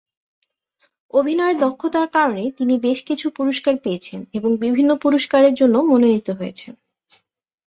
[1.13, 6.73] অভিনয়ের দক্ষতার কারণে তিনি বেশ কিছু পুরস্কার পেয়েছেন এবং বিভিন্ন পুরস্কারের জন্য মনোনীত হয়েছেন।